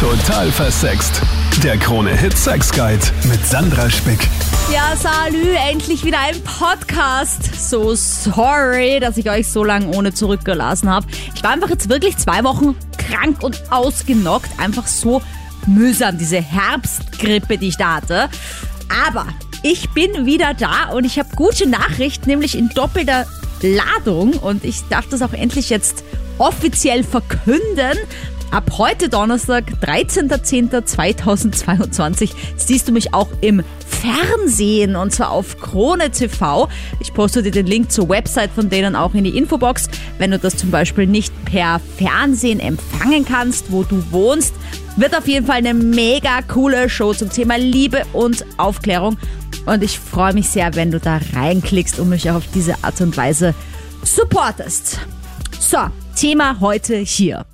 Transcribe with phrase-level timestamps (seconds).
[0.00, 1.22] Total versext.
[1.62, 3.00] Der Krone Hit Sex Guide
[3.30, 4.28] mit Sandra Spick.
[4.70, 7.70] Ja, salü, endlich wieder ein Podcast.
[7.70, 11.06] So sorry, dass ich euch so lange ohne zurückgelassen habe.
[11.34, 14.50] Ich war einfach jetzt wirklich zwei Wochen krank und ausgenockt.
[14.58, 15.22] Einfach so
[15.66, 18.28] mühsam, diese Herbstgrippe, die ich da hatte.
[19.08, 19.26] Aber
[19.62, 23.26] ich bin wieder da und ich habe gute Nachricht, nämlich in doppelter
[23.62, 24.34] Ladung.
[24.34, 26.04] Und ich darf das auch endlich jetzt
[26.36, 27.96] offiziell verkünden.
[28.50, 36.68] Ab heute Donnerstag, 13.10.2022, siehst du mich auch im Fernsehen und zwar auf Krone TV.
[37.00, 39.88] Ich poste dir den Link zur Website von denen auch in die Infobox.
[40.18, 44.54] Wenn du das zum Beispiel nicht per Fernsehen empfangen kannst, wo du wohnst,
[44.96, 49.18] wird auf jeden Fall eine mega coole Show zum Thema Liebe und Aufklärung.
[49.66, 53.00] Und ich freue mich sehr, wenn du da reinklickst und mich auch auf diese Art
[53.00, 53.54] und Weise
[54.02, 55.00] supportest.
[55.58, 55.78] So,
[56.14, 57.44] Thema heute hier.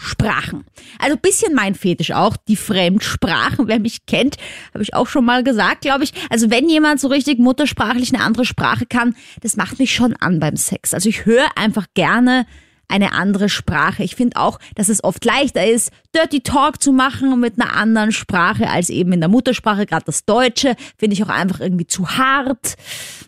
[0.00, 0.64] Sprachen.
[1.00, 3.66] Also bisschen mein Fetisch auch, die Fremdsprachen.
[3.66, 4.36] Wer mich kennt,
[4.72, 6.12] habe ich auch schon mal gesagt, glaube ich.
[6.30, 10.38] Also wenn jemand so richtig muttersprachlich eine andere Sprache kann, das macht mich schon an
[10.38, 10.94] beim Sex.
[10.94, 12.46] Also ich höre einfach gerne
[12.88, 14.02] eine andere Sprache.
[14.02, 18.12] Ich finde auch, dass es oft leichter ist, Dirty Talk zu machen mit einer anderen
[18.12, 19.86] Sprache als eben in der Muttersprache.
[19.86, 22.74] Gerade das Deutsche finde ich auch einfach irgendwie zu hart.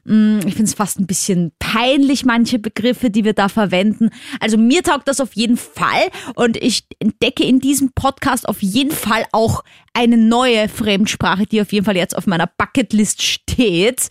[0.05, 4.11] Mm, ich finde es fast ein bisschen peinlich, manche Begriffe, die wir da verwenden.
[4.41, 8.93] Also mir taugt das auf jeden Fall und ich entdecke in diesem Podcast auf jeden
[8.93, 14.09] Fall auch eine neue Fremdsprache, die auf jeden Fall jetzt auf meiner Bucketlist steht.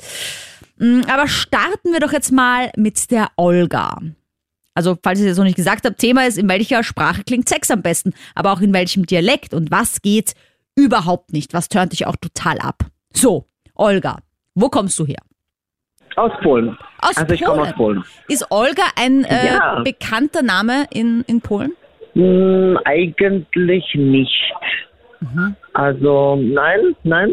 [0.78, 4.00] Mm, aber starten wir doch jetzt mal mit der Olga.
[4.80, 7.50] Also, falls ich es jetzt noch nicht gesagt habe, Thema ist, in welcher Sprache klingt
[7.50, 10.36] Sex am besten, aber auch in welchem Dialekt und was geht
[10.74, 11.54] überhaupt nicht.
[11.54, 12.78] Was tönt dich auch total ab?
[13.14, 13.44] So,
[13.76, 14.20] Olga,
[14.56, 15.20] wo kommst du her?
[16.16, 16.78] Aus Polen.
[17.02, 18.06] Aus also ich komme aus Polen.
[18.30, 19.82] Ist Olga ein äh, Ja.
[19.84, 21.74] bekannter Name in, in Polen?
[22.14, 24.54] Hm, eigentlich nicht.
[25.20, 25.58] Mhm.
[25.74, 27.32] Also nein, nein.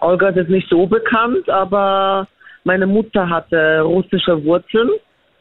[0.00, 2.26] Olga ist nicht so bekannt, aber
[2.64, 4.88] meine Mutter hatte russische Wurzeln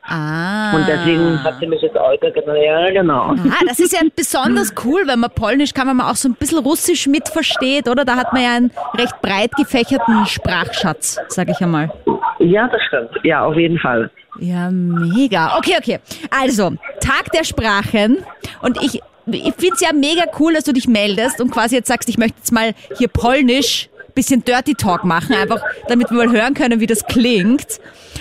[0.10, 0.74] Ah.
[0.76, 2.60] und deswegen hat sie mich jetzt Olga genannt.
[2.64, 3.36] Ja, genau.
[3.50, 6.36] Ah, das ist ja besonders cool, wenn man Polnisch kann, wenn man auch so ein
[6.36, 8.06] bisschen Russisch mitversteht, oder?
[8.06, 11.92] Da hat man ja einen recht breit gefächerten Sprachschatz, sag ich einmal.
[12.40, 13.10] Ja, das stimmt.
[13.24, 14.10] Ja, auf jeden Fall.
[14.40, 15.58] Ja, mega.
[15.58, 16.00] Okay, okay.
[16.30, 18.24] Also, Tag der Sprachen.
[18.62, 21.88] Und ich, ich finde es ja mega cool, dass du dich meldest und quasi jetzt
[21.88, 26.32] sagst, ich möchte jetzt mal hier polnisch bisschen Dirty Talk machen, einfach damit wir mal
[26.32, 27.70] hören können, wie das klingt.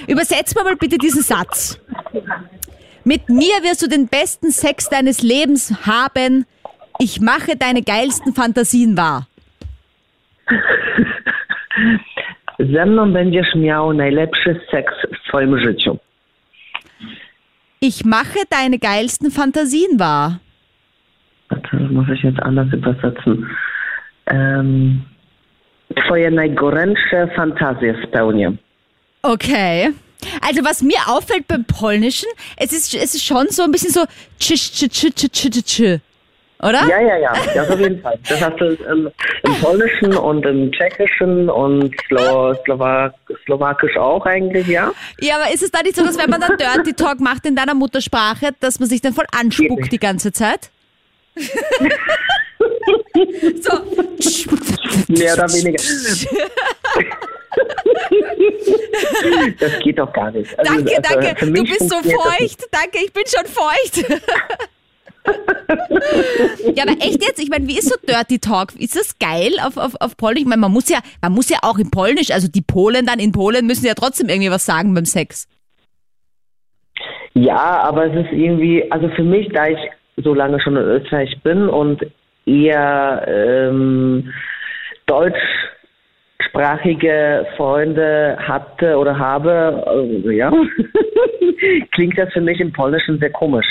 [0.06, 1.80] Übersetz mal mal bitte diesen Satz.
[3.04, 6.44] Mit mir wirst du den besten Sex deines Lebens haben.
[6.98, 9.26] Ich mache deine geilsten Fantasien wahr.
[12.58, 15.98] Ze mną będziesz miał najlepszy seks w swoim życiu.
[17.80, 20.40] Ich mache deine geilsten Fantasien wahr.
[21.48, 23.46] Warte, das muss ich jetzt anders übersetzen.
[24.26, 25.02] Ähm,
[26.04, 28.52] twoje najgorętsze fantazje spełnię.
[29.22, 29.92] Okay.
[30.42, 34.04] Also was mir auffällt beim Polnischen, es ist, es ist schon so ein bisschen so
[34.38, 36.00] tsch, tsch, tsch, tsch, tsch, tsch, tsch.
[36.62, 36.86] Oder?
[36.88, 38.18] Ja, ja, ja, das auf jeden Fall.
[38.28, 39.10] Das hast du im,
[39.42, 43.14] im Polnischen und im Tschechischen und Slo Slowak
[43.44, 44.90] Slowakisch auch eigentlich, ja?
[45.20, 47.56] Ja, aber ist es da nicht so, dass wenn man dann Dirty Talk macht in
[47.56, 50.70] deiner Muttersprache, dass man sich dann voll anspuckt die ganze Zeit?
[53.60, 53.72] so.
[55.08, 55.82] Mehr oder weniger.
[59.58, 60.58] Das geht doch gar nicht.
[60.58, 61.46] Also, Danke, also, danke.
[61.52, 62.69] Du bist so feucht.
[62.70, 64.04] Danke, ich bin schon feucht.
[66.76, 67.42] ja, aber echt jetzt?
[67.42, 68.75] Ich meine, wie ist so Dirty Talk?
[68.76, 70.42] Ist das geil auf, auf, auf Polnisch?
[70.42, 73.19] Ich meine, man muss ja, man muss ja auch in Polnisch, also die Polen dann
[73.19, 75.48] in Polen müssen ja trotzdem irgendwie was sagen beim Sex.
[77.34, 79.78] Ja, aber es ist irgendwie, also für mich, da ich
[80.16, 82.00] so lange schon in Österreich bin und
[82.46, 84.32] eher ähm,
[85.06, 90.50] deutschsprachige Freunde hatte oder habe, äh, ja,
[91.92, 93.66] klingt das für mich im Polnischen sehr komisch.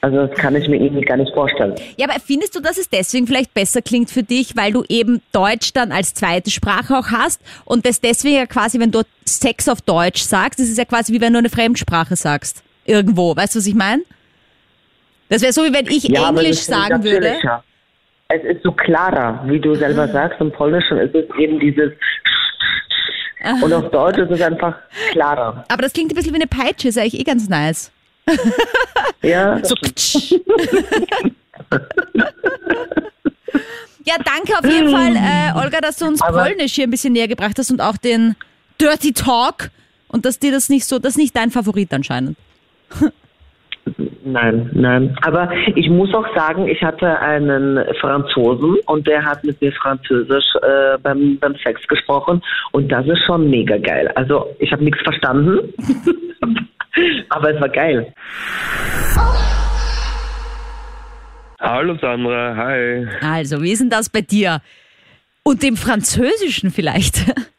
[0.00, 1.74] Also das kann ich mir irgendwie gar nicht vorstellen.
[1.96, 5.20] Ja, aber findest du, dass es deswegen vielleicht besser klingt für dich, weil du eben
[5.32, 9.68] Deutsch dann als zweite Sprache auch hast und das deswegen ja quasi, wenn du Sex
[9.68, 12.62] auf Deutsch sagst, das ist ja quasi wie wenn du eine Fremdsprache sagst.
[12.84, 13.34] Irgendwo.
[13.36, 14.02] Weißt du, was ich meine?
[15.28, 17.18] Das wäre so, wie wenn ich Ja, Englisch sagen würde.
[17.20, 17.64] natürlicher.
[18.30, 20.08] Es ist so klarer, wie du selber Ah.
[20.08, 20.38] sagst.
[20.40, 21.92] Im Polnischen ist es eben dieses
[23.62, 24.76] und auf Deutsch ist es einfach
[25.12, 25.64] klarer.
[25.68, 27.90] Aber das klingt ein bisschen wie eine Peitsche, ist eigentlich eh ganz nice.
[29.22, 29.74] Ja, So.
[34.04, 37.14] ja, danke auf jeden Fall, äh, Olga, dass du uns Aber- Polnisch hier ein bisschen
[37.14, 38.36] näher gebracht hast und auch den
[38.80, 39.70] Dirty Talk
[40.08, 42.36] und dass dir das nicht so, das ist nicht dein Favorit anscheinend.
[44.24, 45.16] Nein, nein.
[45.22, 50.44] Aber ich muss auch sagen, ich hatte einen Franzosen und der hat mit mir Französisch
[50.62, 52.42] äh, beim, beim Sex gesprochen
[52.72, 54.10] und das ist schon mega geil.
[54.14, 55.72] Also ich habe nichts verstanden,
[57.30, 58.12] aber es war geil.
[61.60, 63.08] Hallo Sandra, hi.
[63.20, 64.60] Also, wie ist denn das bei dir?
[65.42, 67.24] Und dem Französischen vielleicht?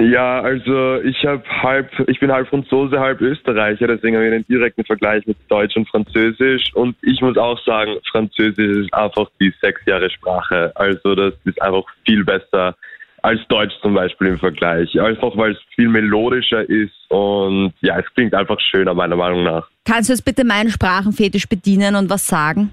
[0.00, 4.46] Ja, also ich habe halb, ich bin halb Franzose, halb Österreicher, deswegen habe ich einen
[4.46, 6.74] direkten Vergleich mit Deutsch und Französisch.
[6.74, 10.72] Und ich muss auch sagen, Französisch ist einfach die sechs Jahre Sprache.
[10.74, 12.74] Also das ist einfach viel besser
[13.22, 14.98] als Deutsch zum Beispiel im Vergleich.
[14.98, 19.68] Einfach weil es viel melodischer ist und ja, es klingt einfach schöner meiner Meinung nach.
[19.84, 22.70] Kannst du jetzt bitte meinen Sprachenfetisch bedienen und was sagen?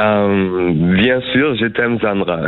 [0.00, 2.46] Ähm, bien sûr, je t'aime Sandra.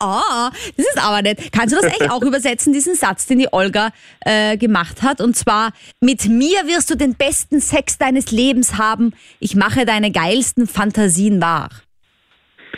[0.00, 1.38] Oh, das ist aber nett.
[1.52, 3.90] Kannst du das eigentlich auch übersetzen, diesen Satz, den die Olga
[4.20, 5.20] äh, gemacht hat?
[5.22, 5.70] Und zwar,
[6.00, 9.12] mit mir wirst du den besten Sex deines Lebens haben.
[9.40, 11.70] Ich mache deine geilsten Fantasien wahr.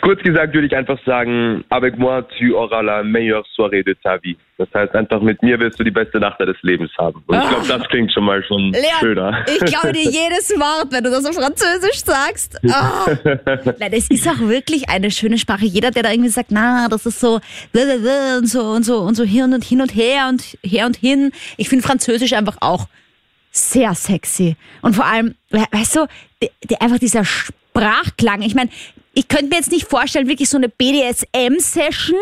[0.01, 4.17] Kurz gesagt würde ich einfach sagen, avec moi tu auras la meilleure soirée de ta
[4.21, 4.37] vie.
[4.57, 7.23] Das heißt einfach, mit mir wirst du die beste Nacht deines Lebens haben.
[7.27, 9.43] Und ich glaube, das klingt schon mal schon schöner.
[9.47, 12.59] ich glaube dir jedes Wort, wenn du das auf Französisch sagst.
[12.63, 13.11] Oh.
[13.79, 15.65] Nein, es ist auch wirklich eine schöne Sprache.
[15.65, 17.39] Jeder, der da irgendwie sagt, na, das ist so
[17.73, 21.31] und so und so und so hin und hin und her und her und hin.
[21.57, 22.87] Ich finde Französisch einfach auch
[23.51, 24.55] sehr sexy.
[24.81, 26.05] Und vor allem, we- weißt du,
[26.79, 28.41] einfach dieser Sprachklang.
[28.43, 28.69] Ich meine,
[29.13, 32.17] ich könnte mir jetzt nicht vorstellen, wirklich so eine BDSM-Session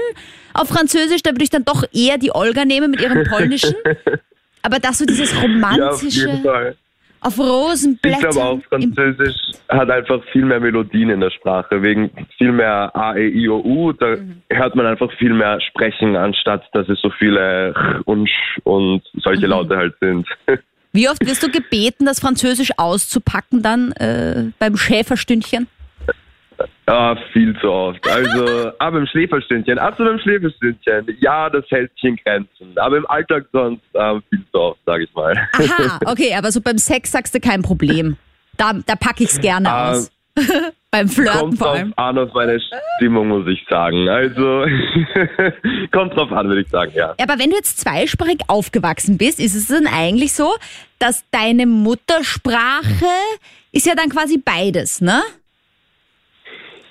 [0.54, 3.76] auf Französisch, da würde ich dann doch eher die Olga nehmen mit ihrem Polnischen.
[4.62, 6.76] Aber das so dieses Ja, auf romantische jeden Fall.
[7.22, 8.20] auf Ich Rosenblättern.
[8.32, 9.36] glaube auch, Französisch
[9.70, 13.60] hat einfach viel mehr Melodien in der Sprache, wegen viel mehr A, E, I, O,
[13.60, 13.92] U.
[13.94, 14.42] Da Mhm.
[14.50, 18.30] hört man einfach viel mehr sprechen, anstatt dass es so viele und
[18.64, 19.52] und solche Mhm.
[19.52, 20.28] Laute halt sind.
[20.92, 25.68] Wie oft wirst du gebeten, das Französisch auszupacken dann äh, beim Schäferstündchen?
[26.88, 28.08] Ja, viel zu oft.
[28.10, 32.78] Also, aber im Schläferstündchen, also beim Schläferstündchen, ja, das hält sich in Grenzen.
[32.78, 35.36] Aber im Alltag sonst ähm, viel zu oft, sage ich mal.
[35.54, 38.18] Aha, okay, aber so beim Sex sagst du kein Problem.
[38.58, 40.12] Da, da packe ich es gerne Ah, aus.
[40.92, 41.94] beim Flirten Kommt vor drauf allem.
[41.96, 42.60] an auf meine
[42.98, 44.10] Stimmung, muss ich sagen.
[44.10, 44.66] Also,
[45.92, 47.14] kommt drauf an, würde ich sagen, ja.
[47.20, 50.56] Ja, aber wenn du jetzt zweisprachig aufgewachsen bist, ist es dann eigentlich so,
[50.98, 53.06] dass deine Muttersprache
[53.72, 55.22] ist ja dann quasi beides, ne?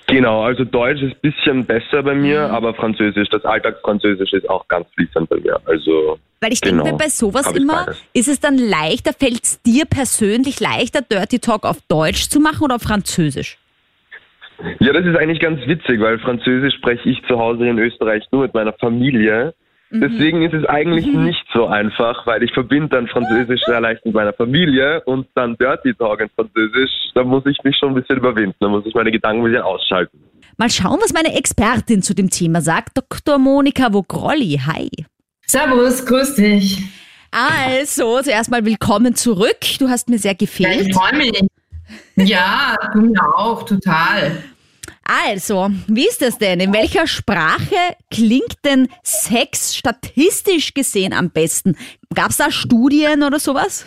[0.09, 2.53] Genau, also Deutsch ist ein bisschen besser bei mir, Mhm.
[2.55, 5.59] aber Französisch, das Alltagsfranzösisch ist auch ganz fließend bei mir.
[5.65, 9.61] Also, Weil ich denke Genau, mir bei sowas immer, ist es dann leichter, fällt es
[9.61, 13.57] dir persönlich leichter, Dirty Talk auf Deutsch zu machen oder auf Französisch?
[14.79, 18.41] ja, das ist eigentlich ganz witzig, weil Französisch spreche ich zu Hause in Österreich nur
[18.43, 19.53] mit meiner Familie.
[19.91, 20.01] Mhm.
[20.01, 24.13] Deswegen ist es eigentlich nicht so einfach, weil ich verbinde dann Französisch sehr leicht mit
[24.13, 28.17] meiner Familie und dann Dirty Talk in Französisch, da muss ich mich schon ein bisschen
[28.17, 30.19] überwinden, da muss ich meine Gedanken ein bisschen ausschalten.
[30.57, 32.97] Mal schauen, was meine Expertin zu dem Thema sagt.
[32.97, 33.37] Dr.
[33.39, 34.89] Monika Vogrolli, hi.
[35.47, 36.83] Servus, grüß dich.
[37.31, 39.59] Also, zuerst mal willkommen zurück.
[39.79, 40.87] Du hast mir sehr Ja, gefehlt.
[40.87, 41.39] ich freue mich.
[42.15, 44.31] Ja, du mir auch, total.
[45.09, 46.59] Also, wie ist das denn?
[46.59, 47.75] In welcher Sprache
[48.11, 51.75] klingt denn Sex statistisch gesehen am besten?
[52.13, 53.85] Gab es da Studien oder sowas?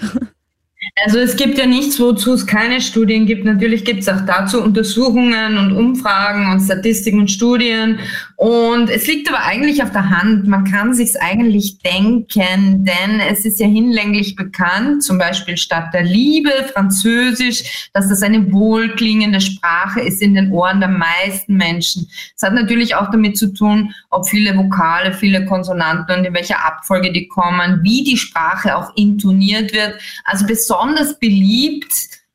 [1.04, 3.44] Also es gibt ja nichts, wozu es keine Studien gibt.
[3.44, 8.00] Natürlich gibt es auch dazu Untersuchungen und Umfragen und Statistiken und Studien.
[8.42, 10.48] Und es liegt aber eigentlich auf der Hand.
[10.48, 16.02] Man kann sich's eigentlich denken, denn es ist ja hinlänglich bekannt, zum Beispiel statt der
[16.02, 22.08] Liebe, Französisch, dass das eine wohlklingende Sprache ist in den Ohren der meisten Menschen.
[22.34, 26.66] Es hat natürlich auch damit zu tun, ob viele Vokale, viele Konsonanten und in welcher
[26.66, 30.00] Abfolge die kommen, wie die Sprache auch intoniert wird.
[30.24, 31.92] Also besonders beliebt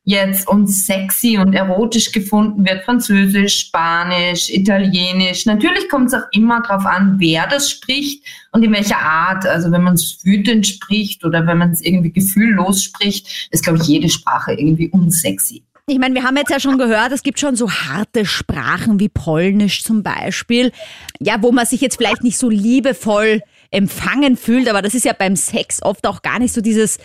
[0.08, 5.46] jetzt und sexy und erotisch gefunden wird Französisch, Spanisch, Italienisch.
[5.46, 8.24] Natürlich kommt es auch immer darauf an, wer das spricht
[8.54, 9.46] und in welcher Art.
[9.46, 13.80] Also wenn man es wütend spricht oder wenn man es irgendwie gefühllos spricht, ist, glaube
[13.82, 15.62] ich, jede Sprache irgendwie unsexy.
[15.88, 19.10] Ich meine, wir haben jetzt ja schon gehört, es gibt schon so harte Sprachen wie
[19.10, 20.72] Polnisch zum Beispiel,
[21.20, 25.12] ja, wo man sich jetzt vielleicht nicht so liebevoll empfangen fühlt, aber das ist ja
[25.12, 26.98] beim Sex oft auch gar nicht so dieses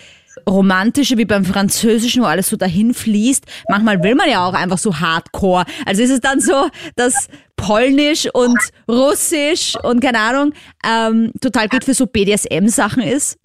[0.49, 3.45] romantische wie beim Französischen, wo alles so dahin fließt.
[3.69, 5.65] Manchmal will man ja auch einfach so Hardcore.
[5.87, 8.59] Also ist es dann so, dass Polnisch und
[8.89, 10.53] Russisch und keine Ahnung
[10.85, 13.39] ähm, total gut für so BDSM-Sachen ist.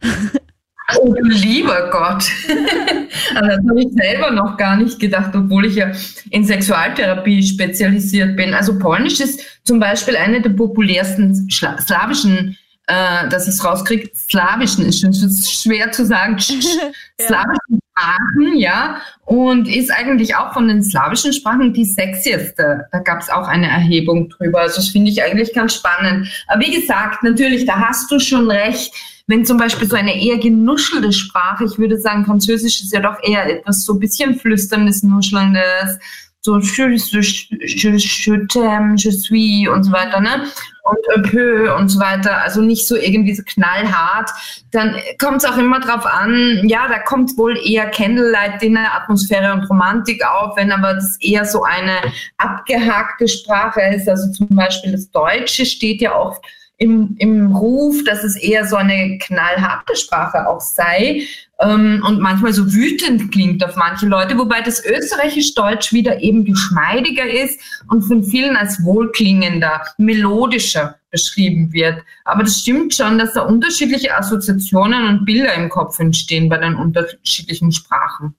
[1.00, 2.24] Oh, du lieber Gott.
[3.36, 5.92] also das habe ich selber noch gar nicht gedacht, obwohl ich ja
[6.30, 8.54] in Sexualtherapie spezialisiert bin.
[8.54, 14.86] Also Polnisch ist zum Beispiel eine der populärsten slawischen, äh, dass ich es rauskriege, slawischen
[14.86, 16.40] ist schon schwer zu sagen,
[17.22, 22.88] slawischen Sprachen, ja, und ist eigentlich auch von den slawischen Sprachen die sexieste.
[22.92, 24.62] Da gab es auch eine Erhebung drüber.
[24.62, 26.30] Also das finde ich eigentlich ganz spannend.
[26.48, 28.94] Aber wie gesagt, natürlich, da hast du schon recht.
[29.30, 33.22] Wenn zum Beispiel so eine eher genuschelte Sprache, ich würde sagen, Französisch ist ja doch
[33.22, 36.00] eher etwas so ein bisschen flüsterndes, nuschelndes,
[36.48, 37.22] so je, je,
[37.62, 40.48] je, je t'aime, je suis und so weiter, ne?
[40.84, 44.30] Und un peu und so weiter, also nicht so irgendwie so knallhart.
[44.72, 49.52] Dann kommt es auch immer drauf an, ja, da kommt wohl eher Candlelight Dinner, Atmosphäre
[49.54, 51.98] und Romantik auf, wenn aber das eher so eine
[52.38, 56.42] abgehakte Sprache ist, also zum Beispiel das Deutsche steht ja oft
[56.78, 61.24] im, im Ruf, dass es eher so eine knallharte Sprache auch sei
[61.60, 67.26] ähm, und manchmal so wütend klingt auf manche Leute, wobei das österreichisch-deutsch wieder eben geschmeidiger
[67.26, 72.04] ist und von vielen als wohlklingender, melodischer beschrieben wird.
[72.26, 76.76] Aber das stimmt schon, dass da unterschiedliche Assoziationen und Bilder im Kopf entstehen bei den
[76.76, 78.36] unterschiedlichen Sprachen.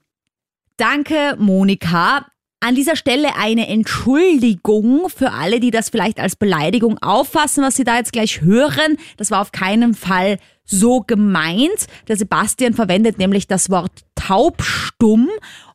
[0.76, 2.24] Danke, Monika.
[2.60, 7.84] An dieser Stelle eine Entschuldigung für alle, die das vielleicht als Beleidigung auffassen, was Sie
[7.84, 8.96] da jetzt gleich hören.
[9.16, 11.86] Das war auf keinen Fall so gemeint.
[12.08, 15.28] Der Sebastian verwendet nämlich das Wort taubstumm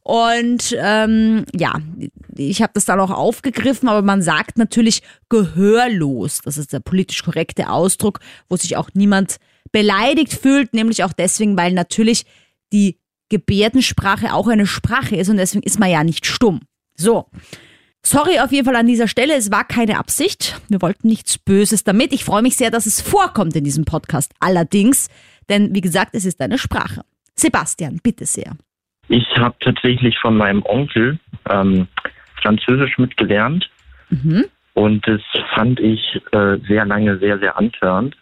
[0.04, 1.80] und ähm, ja,
[2.36, 6.42] ich habe das dann auch aufgegriffen, aber man sagt natürlich gehörlos.
[6.44, 9.38] Das ist der politisch korrekte Ausdruck, wo sich auch niemand
[9.72, 12.26] beleidigt fühlt, nämlich auch deswegen, weil natürlich
[12.74, 13.00] die
[13.30, 16.60] Gebärdensprache auch eine Sprache ist und deswegen ist man ja nicht stumm.
[16.96, 17.26] So.
[18.06, 20.60] Sorry auf jeden Fall an dieser Stelle, es war keine Absicht.
[20.68, 22.12] Wir wollten nichts Böses damit.
[22.12, 24.34] Ich freue mich sehr, dass es vorkommt in diesem Podcast.
[24.42, 25.08] Allerdings,
[25.50, 27.02] denn wie gesagt, es ist eine Sprache.
[27.36, 28.58] Sebastian, bitte sehr.
[29.08, 31.18] Ich habe tatsächlich von meinem Onkel
[31.50, 31.88] ähm,
[32.42, 33.70] Französisch mitgelernt
[34.10, 34.46] Mhm.
[34.74, 35.22] und das
[35.56, 38.16] fand ich äh, sehr lange sehr, sehr antörend.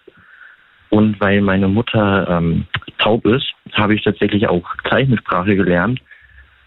[0.89, 2.65] Und weil meine Mutter ähm,
[2.99, 5.99] taub ist, habe ich tatsächlich auch Zeichensprache gelernt.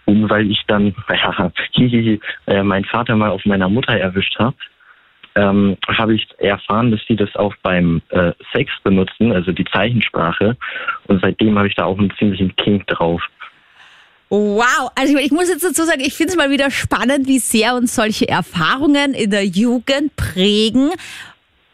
[0.06, 4.56] Weil ich dann ja, hihihi, äh, Vater mal auf meiner Mutter erwischt habe,
[5.36, 10.56] ähm, habe ich erfahren, dass die das auch beim äh, Sex benutzen, also die Zeichensprache.
[11.06, 13.22] Und seitdem habe ich da auch einen ziemlichen Kink drauf.
[14.30, 17.38] Wow, also ich, ich muss jetzt dazu sagen, ich finde es mal wieder spannend, wie
[17.38, 20.90] sehr uns solche Erfahrungen in der Jugend prägen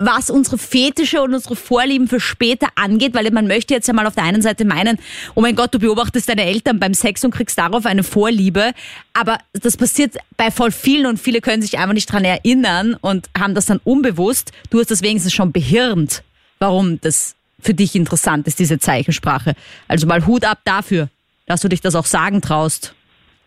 [0.01, 4.07] was unsere Fetische und unsere Vorlieben für später angeht, weil man möchte jetzt ja mal
[4.07, 4.99] auf der einen Seite meinen,
[5.35, 8.73] oh mein Gott, du beobachtest deine Eltern beim Sex und kriegst darauf eine Vorliebe,
[9.13, 13.29] aber das passiert bei voll vielen und viele können sich einfach nicht dran erinnern und
[13.39, 14.53] haben das dann unbewusst.
[14.71, 16.23] Du hast das wenigstens schon behirnt,
[16.59, 19.55] warum das für dich interessant ist, diese Zeichensprache.
[19.87, 21.11] Also mal Hut ab dafür,
[21.45, 22.95] dass du dich das auch sagen traust.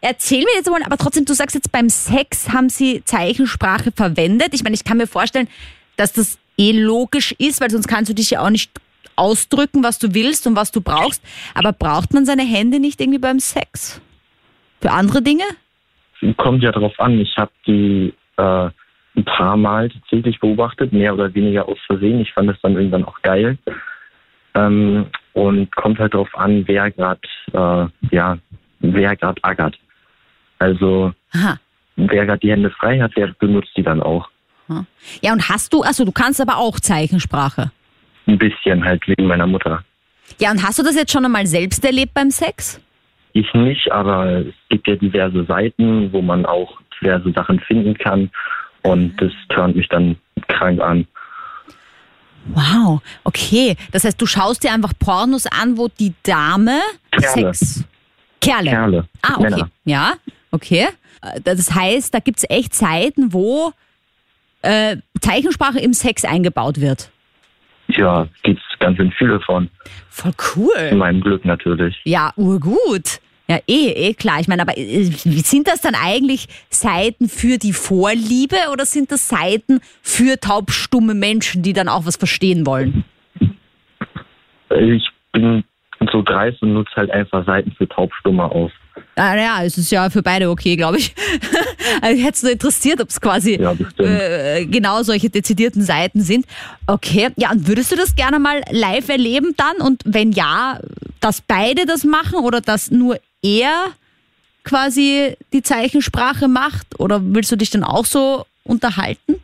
[0.02, 4.50] Erzähl mir jetzt mal, aber trotzdem, du sagst jetzt beim Sex haben sie Zeichensprache verwendet.
[4.52, 5.48] Ich meine, ich kann mir vorstellen,
[5.96, 8.72] dass das eh logisch ist, weil sonst kannst du dich ja auch nicht
[9.16, 11.24] ausdrücken, was du willst und was du brauchst.
[11.54, 14.02] Aber braucht man seine Hände nicht irgendwie beim Sex?
[14.82, 15.44] Für andere Dinge?
[16.38, 17.20] Kommt ja drauf an.
[17.20, 18.70] Ich habe die äh,
[19.16, 22.22] ein paar Mal tatsächlich beobachtet, mehr oder weniger aus Versehen.
[22.22, 23.58] Ich fand es dann irgendwann auch geil.
[24.56, 27.22] Ähm, und kommt halt drauf an, wer gerade
[27.54, 28.38] äh, ja,
[28.80, 29.78] wer gerade ackert.
[30.60, 31.58] Also Aha.
[31.96, 34.30] wer gerade die Hände frei hat, der benutzt die dann auch.
[35.22, 37.72] Ja, und hast du, also du kannst aber auch Zeichensprache.
[38.26, 39.84] Ein bisschen halt wegen meiner Mutter.
[40.40, 42.80] Ja, und hast du das jetzt schon einmal selbst erlebt beim Sex?
[43.34, 48.30] Ich nicht, aber es gibt ja diverse Seiten, wo man auch diverse Sachen finden kann.
[48.84, 51.08] Und das turnt mich dann krank an.
[52.46, 53.76] Wow, okay.
[53.92, 56.80] Das heißt, du schaust dir einfach Pornos an, wo die Dame
[57.12, 57.54] Kerle.
[57.54, 57.84] Sex.
[58.42, 58.70] Kerle.
[58.70, 59.08] Kerle.
[59.22, 59.44] Ah, okay.
[59.44, 59.70] Männer.
[59.86, 60.14] Ja,
[60.52, 60.88] okay.
[61.22, 63.72] Äh, Das heißt, da gibt's echt Zeiten, wo
[64.64, 67.12] äh, Zeichensprache im Sex eingebaut wird.
[67.88, 69.70] Ja, gibt's ganz schön viele von.
[70.10, 70.96] Voll Zu cool.
[70.96, 71.96] meinem Glück natürlich.
[72.06, 73.20] Ja, urgut.
[73.50, 74.40] Ja, eh, eh klar.
[74.40, 79.28] Ich meine, aber äh, sind das dann eigentlich Seiten für die Vorliebe oder sind das
[79.28, 83.04] Seiten für taubstumme Menschen, die dann auch was verstehen wollen?
[84.70, 85.64] Ich bin
[86.12, 88.72] so dreist und nutze halt einfach Seiten für Taubstumme aus.
[89.16, 91.16] Ah, ja, es ist ja für beide okay, glaube ich.
[92.02, 96.46] also hätte es nur interessiert, ob es quasi Ja, äh, genau solche dezidierten Seiten sind.
[96.88, 99.86] Okay, ja, und würdest du das gerne mal live erleben dann?
[99.86, 100.80] Und wenn ja,
[101.20, 103.88] dass beide das machen oder dass nur er
[104.64, 107.00] quasi die Zeichensprache macht?
[107.00, 109.36] Oder willst du dich dann auch so unterhalten?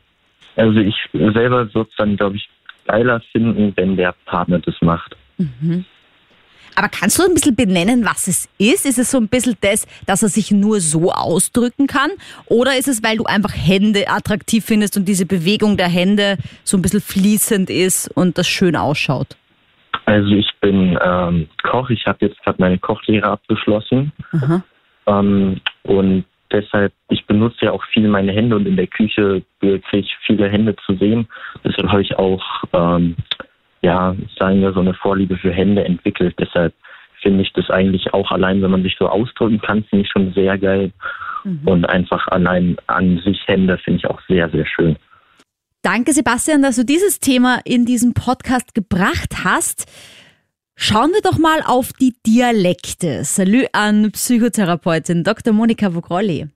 [0.55, 2.49] Also ich selber würde es dann, glaube ich,
[2.85, 5.15] geiler finden, wenn der Partner das macht.
[6.79, 8.85] Aber kannst du ein bisschen benennen, was es ist?
[8.85, 12.09] Ist es so ein bisschen das, dass er sich nur so ausdrücken kann?
[12.45, 16.77] Oder ist es, weil du einfach Hände attraktiv findest und diese Bewegung der Hände so
[16.77, 19.35] ein bisschen fließend ist und das schön ausschaut?
[20.05, 24.13] Also ich bin ähm, Koch, ich habe jetzt gerade meine Kochlehre abgeschlossen
[25.05, 30.15] ähm, und deshalb, ich benutze ja auch viel meine Hände und in der Küche wirklich
[30.25, 31.27] viele Hände zu sehen.
[31.65, 33.17] Deshalb habe ich auch, ähm,
[33.81, 36.35] ja, sagen wir, so eine Vorliebe für Hände entwickelt.
[36.39, 36.73] Deshalb
[37.21, 40.33] finde ich das eigentlich auch allein, wenn man sich so ausdrücken kann, finde ich schon
[40.33, 40.91] sehr geil.
[41.65, 44.97] Und einfach allein an sich Hände finde ich auch sehr, sehr schön.
[45.81, 49.89] Danke, Sebastian, dass du dieses Thema in diesen Podcast gebracht hast.
[50.75, 53.23] Schauen wir doch mal auf die Dialekte.
[53.23, 55.53] Salü an Psychotherapeutin Dr.
[55.53, 56.49] Monika Vogrolli.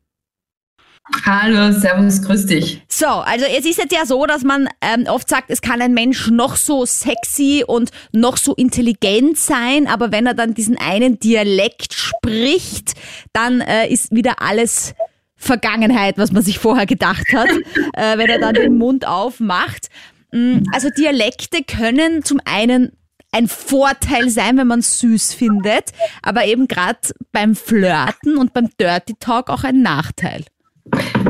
[1.25, 2.81] Hallo, servus, grüß dich.
[2.87, 5.93] So, also es ist jetzt ja so, dass man ähm, oft sagt, es kann ein
[5.93, 11.19] Mensch noch so sexy und noch so intelligent sein, aber wenn er dann diesen einen
[11.19, 12.93] Dialekt spricht,
[13.33, 14.95] dann äh, ist wieder alles
[15.35, 17.49] Vergangenheit, was man sich vorher gedacht hat,
[17.93, 19.89] äh, wenn er dann den Mund aufmacht.
[20.31, 22.93] Mm, Also Dialekte können zum einen
[23.33, 25.91] ein Vorteil sein, wenn man es süß findet,
[26.21, 26.99] aber eben gerade
[27.33, 30.45] beim Flirten und beim Dirty Talk auch ein Nachteil.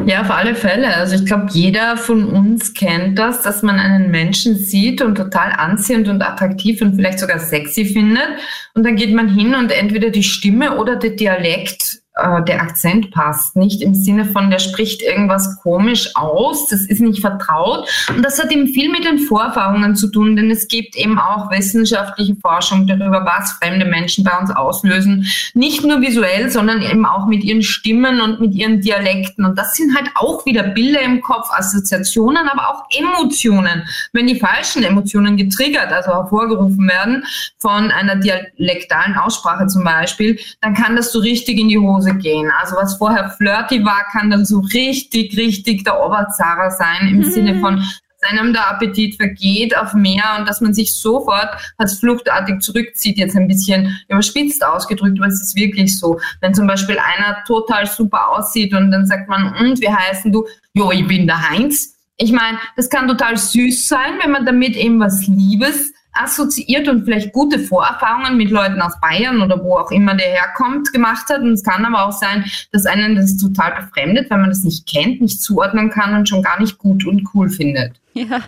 [0.06, 0.96] Ja, auf alle Fälle.
[0.96, 5.52] Also ich glaube, jeder von uns kennt das, dass man einen Menschen sieht und total
[5.52, 8.28] anziehend und attraktiv und vielleicht sogar sexy findet.
[8.74, 13.10] Und dann geht man hin und entweder die Stimme oder der Dialekt, äh, der Akzent
[13.10, 13.55] passt.
[13.55, 17.89] Nicht im Sinne von, der spricht irgendwas komisch aus, das ist nicht vertraut.
[18.15, 21.50] Und das hat eben viel mit den Vorerfahrungen zu tun, denn es gibt eben auch
[21.50, 25.25] wissenschaftliche Forschung darüber, was fremde Menschen bei uns auslösen.
[25.55, 29.43] Nicht nur visuell, sondern eben auch mit ihren Stimmen und mit ihren Dialekten.
[29.43, 33.88] Und das sind halt auch wieder Bilder im Kopf, Assoziationen, aber auch Emotionen.
[34.12, 37.25] Wenn die falschen Emotionen getriggert, also hervorgerufen werden
[37.58, 42.52] von einer dialektalen Aussprache zum Beispiel, dann kann das so richtig in die Hose gehen.
[42.62, 47.60] Also was vorher flirty war, kann dann so richtig, richtig der Oberzara sein im Sinne
[47.60, 47.84] von
[48.24, 53.18] dass einem der Appetit vergeht auf mehr und dass man sich sofort als fluchtartig zurückzieht,
[53.18, 56.20] jetzt ein bisschen überspitzt ausgedrückt, aber es ist wirklich so.
[56.42, 60.46] Wenn zum Beispiel einer total super aussieht und dann sagt man, und wie heißen du?
[60.74, 61.96] Jo, ich bin der Heinz.
[62.18, 67.06] Ich meine, das kann total süß sein, wenn man damit eben was Liebes assoziiert und
[67.06, 71.41] vielleicht gute Vorerfahrungen mit Leuten aus Bayern oder wo auch immer der herkommt gemacht hat.
[71.41, 74.88] Und es kann aber auch sein, dass einen das total befremdet, weil man das nicht
[74.88, 77.93] kennt, nicht zuordnen kann und schon gar nicht gut und cool findet.
[78.15, 78.41] Ja,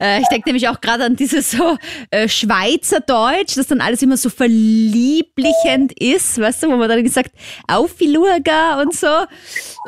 [0.00, 1.76] äh, ich denke nämlich auch gerade an dieses so
[2.10, 7.32] äh, Schweizerdeutsch, das dann alles immer so verlieblichend ist, weißt du, wo man dann gesagt,
[7.66, 9.08] auf die Luga und so.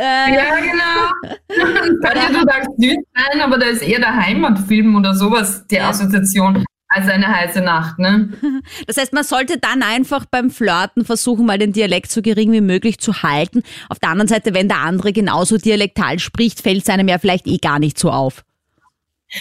[0.00, 2.00] Äh, Ja, genau.
[2.02, 6.64] kann ja total süß sein, aber da ist eher der Heimatfilm oder sowas die Assoziation
[6.90, 8.28] als eine heiße Nacht, ne?
[8.86, 12.60] Das heißt, man sollte dann einfach beim Flirten versuchen, mal den Dialekt so gering wie
[12.60, 13.62] möglich zu halten.
[13.88, 17.46] Auf der anderen Seite, wenn der andere genauso dialektal spricht, fällt es einem ja vielleicht
[17.46, 18.44] eh gar nicht so auf.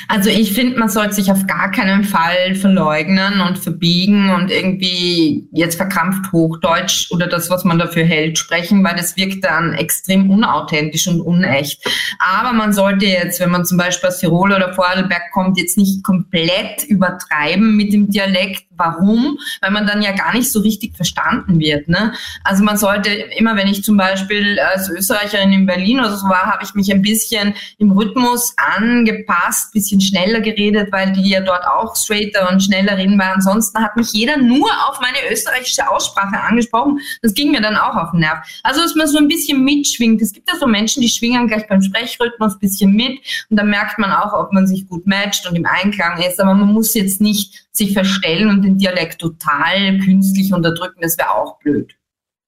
[0.08, 5.48] Also ich finde, man sollte sich auf gar keinen Fall verleugnen und verbiegen und irgendwie
[5.52, 10.30] jetzt verkrampft Hochdeutsch oder das, was man dafür hält, sprechen, weil das wirkt dann extrem
[10.30, 11.84] unauthentisch und unecht.
[12.20, 16.04] Aber man sollte jetzt, wenn man zum Beispiel aus Tirol oder Vorarlberg kommt, jetzt nicht
[16.04, 18.66] komplett übertreiben mit dem Dialekt.
[18.80, 19.38] Warum?
[19.62, 21.88] Weil man dann ja gar nicht so richtig verstanden wird.
[21.90, 22.14] Ne?
[22.44, 26.46] Also man sollte immer, wenn ich zum Beispiel als Österreicherin in Berlin oder so war,
[26.46, 31.66] habe ich mich ein bisschen im Rhythmus angepasst, bisschen schneller geredet, weil die ja dort
[31.66, 36.40] auch straighter und schneller reden, weil ansonsten hat mich jeder nur auf meine österreichische Aussprache
[36.42, 37.00] angesprochen.
[37.22, 38.40] Das ging mir dann auch auf den Nerv.
[38.64, 40.22] Also, dass man so ein bisschen mitschwingt.
[40.22, 43.70] Es gibt ja so Menschen, die schwingen gleich beim Sprechrhythmus ein bisschen mit und dann
[43.70, 46.40] merkt man auch, ob man sich gut matcht und im Einklang ist.
[46.40, 51.02] Aber man muss jetzt nicht sich verstellen und den Dialekt total künstlich unterdrücken.
[51.02, 51.96] Das wäre auch blöd.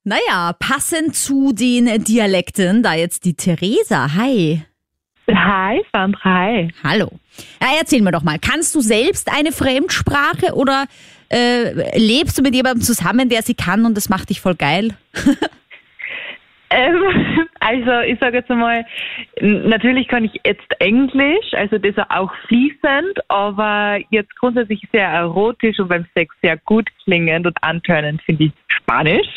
[0.03, 4.13] Naja, passend zu den Dialekten, da jetzt die Theresa.
[4.15, 4.63] Hi.
[5.29, 6.73] Hi, Sandra, hi.
[6.83, 7.11] Hallo.
[7.61, 10.85] Ja, erzähl mir doch mal, kannst du selbst eine Fremdsprache oder
[11.29, 14.97] äh, lebst du mit jemandem zusammen, der sie kann und das macht dich voll geil?
[16.71, 18.85] Ähm, also ich sage jetzt einmal,
[19.41, 25.89] natürlich kann ich jetzt Englisch, also das auch fließend, aber jetzt grundsätzlich sehr erotisch und
[25.89, 29.27] beim Sex sehr gut klingend und antörnend finde ich Spanisch,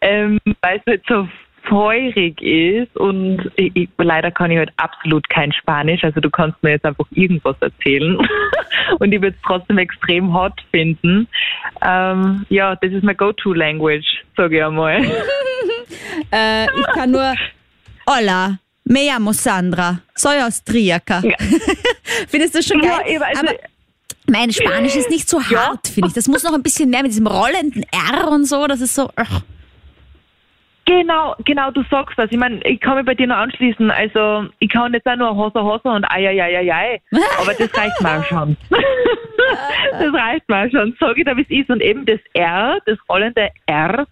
[0.00, 1.28] ähm, weil es halt so
[1.68, 6.62] feurig ist und ich, ich, leider kann ich halt absolut kein Spanisch, also du kannst
[6.62, 8.16] mir jetzt einfach irgendwas erzählen
[8.98, 11.26] und ich würde es trotzdem extrem hot finden.
[11.82, 15.04] Ähm, ja, das ist mein Go-To-Language, sage ich einmal.
[16.32, 17.34] Äh, ich kann nur
[18.08, 21.20] Hola, me llamo Sandra, soy austríaca.
[22.28, 22.90] Findest du das schon geil?
[23.06, 23.52] Ja, also- Aber
[24.26, 26.14] mein Spanisch ist nicht so hart, finde ich.
[26.14, 29.04] Das muss noch ein bisschen mehr mit diesem rollenden R und so, das ist so...
[29.04, 29.42] ugh.
[30.86, 32.30] Genau, genau, du sagst das.
[32.30, 33.90] Ich meine, ich kann mich bei dir noch anschließen.
[33.90, 37.00] Also, ich kann jetzt auch nur Hossa Hossa und ai, ai, ai, ai, ai.
[37.40, 38.56] Aber das reicht auch schon.
[38.70, 40.94] das reicht auch schon.
[41.00, 41.70] Sag ich da, wie es ist.
[41.70, 44.06] Und eben das R, das rollende R,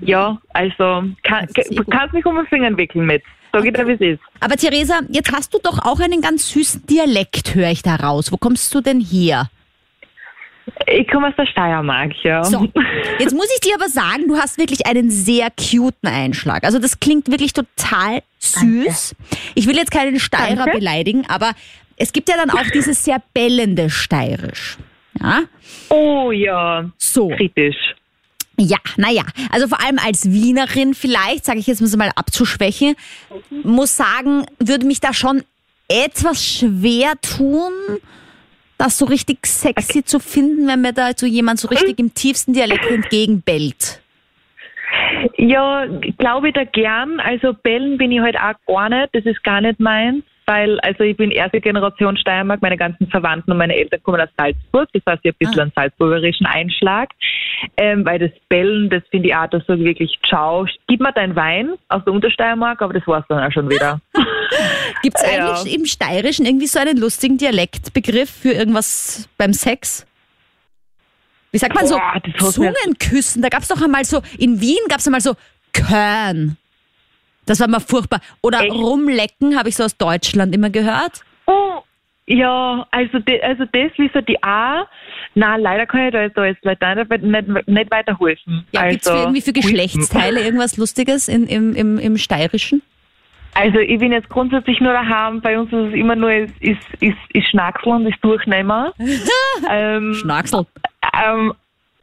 [0.00, 3.22] ja, also, kann, eh kannst mich um den Finger wickeln mit.
[3.52, 4.20] Sag ich da, wie es ist.
[4.40, 8.30] Aber Theresa, jetzt hast du doch auch einen ganz süßen Dialekt, höre ich da raus.
[8.30, 9.48] Wo kommst du denn her?
[10.86, 12.44] Ich komme aus der Steiermark, ja.
[12.44, 12.68] So,
[13.18, 16.64] jetzt muss ich dir aber sagen, du hast wirklich einen sehr cuten Einschlag.
[16.64, 19.14] Also das klingt wirklich total süß.
[19.54, 20.78] Ich will jetzt keinen Steirer Danke.
[20.78, 21.52] beleidigen, aber
[21.96, 24.78] es gibt ja dann auch dieses sehr bellende Steirisch.
[25.20, 25.42] Ja,
[25.88, 27.28] Oh ja, so.
[27.28, 27.76] kritisch.
[28.56, 32.94] Ja, naja, also vor allem als Wienerin vielleicht, sage ich jetzt mal abzuschwächen,
[33.64, 35.42] muss sagen, würde mich da schon
[35.88, 37.72] etwas schwer tun,
[38.80, 42.54] das so richtig sexy zu finden, wenn mir da so jemand so richtig im tiefsten
[42.54, 44.00] Dialekt entgegenbellt.
[45.36, 45.86] Ja,
[46.18, 47.20] glaube ich da gern.
[47.20, 49.10] Also bellen bin ich halt auch gar nicht.
[49.12, 50.24] Das ist gar nicht meins.
[50.50, 54.28] Weil, also ich bin erste Generation Steiermark, meine ganzen Verwandten und meine Eltern kommen aus
[54.36, 54.88] Salzburg.
[54.92, 57.10] Das heißt, ich ein bisschen einen salzburgerischen Einschlag.
[57.76, 61.36] Ähm, weil das Bellen, das finde ich auch, das ich wirklich, ciao, gib mir deinen
[61.36, 64.00] Wein aus der Untersteiermark, aber das war's dann auch schon wieder.
[65.04, 65.52] Gibt es Ja.
[65.52, 70.04] eigentlich im Steirischen irgendwie so einen lustigen Dialektbegriff für irgendwas beim Sex?
[71.52, 71.94] Wie sagt man so?
[71.96, 73.40] Boah, mir- Zungenküssen.
[73.42, 75.34] Da gab es doch einmal so, in Wien gab es einmal so
[75.72, 76.56] Körn.
[77.50, 78.20] Das war mal furchtbar.
[78.42, 78.70] Oder Echt?
[78.70, 81.24] rumlecken, habe ich so aus Deutschland immer gehört.
[81.46, 81.82] Oh,
[82.28, 84.86] ja, also, de, also das wissen die auch.
[85.34, 88.64] Na, leider kann ich da jetzt, da jetzt leider nicht, nicht, nicht weiterhelfen.
[88.70, 92.82] Ja, also, gibt's für irgendwie für Geschlechtsteile irgendwas Lustiges in, im, im, im Steirischen?
[93.54, 95.40] Also ich bin jetzt grundsätzlich nur daheim.
[95.40, 98.92] Bei uns ist es immer nur ist, ist, ist, ist Schnacksel und ist Durchnehmen.
[99.68, 100.66] ähm, Schnacksel.
[101.20, 101.54] ähm,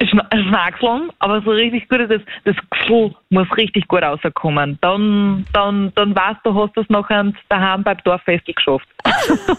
[0.03, 4.77] Schna Schnackseln, aber so richtig gut ist das, das Gfl muss richtig gut rauskommen.
[4.81, 8.87] Dann, dann, dann weißt du, hast du es noch daheim beim Dorffestel geschafft.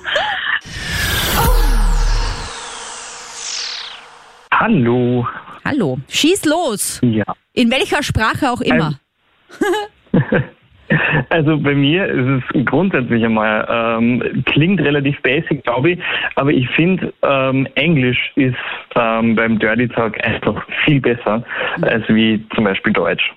[4.53, 5.27] Hallo.
[5.65, 5.99] Hallo.
[6.09, 7.01] Schieß los.
[7.03, 7.25] Ja.
[7.53, 8.99] In welcher Sprache auch immer.
[11.29, 15.99] Also bei mir ist es grundsätzlich einmal, ähm, klingt relativ basic, glaube ich,
[16.35, 18.57] aber ich finde, ähm, Englisch ist
[18.95, 21.45] ähm, beim Dirty Talk einfach viel besser
[21.83, 23.33] als wie zum Beispiel Deutsch.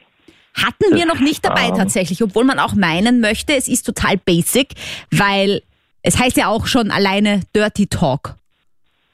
[0.53, 4.17] Hatten wir noch nicht dabei ähm, tatsächlich, obwohl man auch meinen möchte, es ist total
[4.17, 4.69] basic,
[5.11, 5.61] weil
[6.03, 8.35] es heißt ja auch schon alleine Dirty Talk.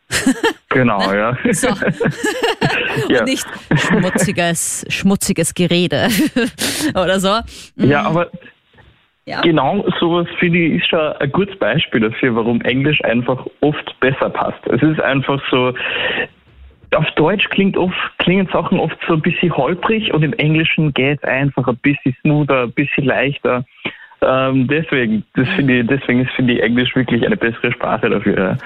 [0.70, 1.36] Genau, ja.
[1.52, 1.68] So.
[3.10, 3.20] ja.
[3.22, 6.08] Und nicht schmutziges, schmutziges Gerede
[6.94, 7.40] oder so.
[7.78, 8.30] ja, aber
[9.26, 9.42] Ja.
[9.42, 14.30] genau sowas finde ich ist schon ein gutes Beispiel dafür, warum Englisch einfach oft besser
[14.30, 14.60] passt.
[14.68, 15.74] Es ist einfach so,
[16.96, 21.20] auf Deutsch klingt oft, klingen Sachen oft so ein bisschen holprig und im Englischen geht
[21.22, 23.66] es einfach ein bisschen smoother, ein bisschen leichter.
[24.22, 28.38] Ähm, deswegen, das finde ich, deswegen ist finde ich Englisch wirklich eine bessere Sprache dafür.
[28.38, 28.58] Ja.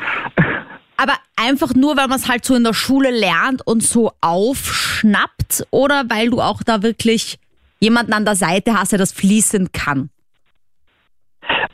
[1.36, 6.04] Einfach nur, weil man es halt so in der Schule lernt und so aufschnappt oder
[6.10, 7.39] weil du auch da wirklich
[7.80, 10.10] jemanden an der Seite hast, der das fließend kann.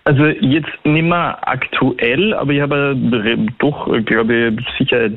[0.05, 2.95] Also jetzt nicht mehr aktuell, aber ich habe
[3.59, 5.09] doch, äh, glaube ich, sicher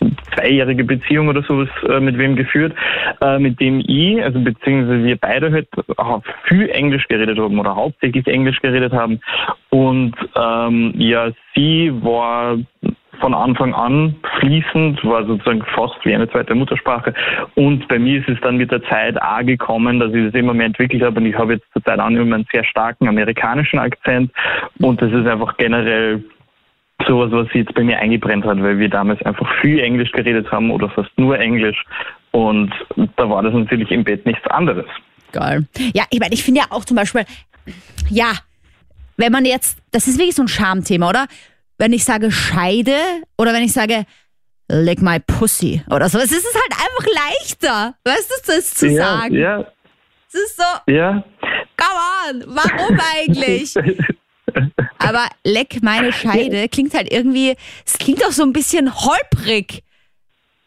[0.00, 2.72] eine zweijährige Beziehung oder sowas äh, mit wem geführt,
[3.20, 7.74] äh, mit dem ich, also beziehungsweise wir beide halt auch viel Englisch geredet haben oder
[7.74, 9.20] hauptsächlich Englisch geredet haben.
[9.70, 12.56] Und ähm, ja, sie war
[13.20, 17.14] von Anfang an fließend, war sozusagen fast wie eine zweite Muttersprache.
[17.54, 20.54] Und bei mir ist es dann mit der Zeit auch gekommen, dass ich das immer
[20.54, 21.20] mehr entwickelt habe.
[21.20, 24.32] Und ich habe jetzt zur Zeit an immer einen sehr starken amerikanischen Akzent.
[24.80, 26.24] Und das ist einfach generell
[27.06, 30.50] sowas, was sich jetzt bei mir eingebrennt hat, weil wir damals einfach viel Englisch geredet
[30.50, 31.84] haben oder fast nur Englisch.
[32.32, 32.72] Und
[33.16, 34.86] da war das natürlich im Bett nichts anderes.
[35.32, 35.66] Geil.
[35.94, 37.24] Ja, ich meine, ich finde ja auch zum Beispiel,
[38.08, 38.32] ja,
[39.16, 41.26] wenn man jetzt, das ist wirklich so ein Schamthema, oder?
[41.80, 42.94] Wenn ich sage Scheide
[43.38, 44.04] oder wenn ich sage
[44.70, 46.18] Lick my pussy oder so.
[46.18, 49.34] Es ist halt einfach leichter, weißt du, das zu ja, sagen.
[49.34, 49.66] ja,
[50.28, 51.24] Es ist so, ja.
[51.78, 53.74] come on, warum eigentlich?
[54.98, 59.82] Aber leck meine Scheide klingt halt irgendwie, es klingt auch so ein bisschen holprig.